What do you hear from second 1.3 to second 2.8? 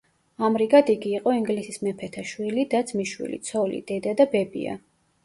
ინგლისის მეფეთა შვილი,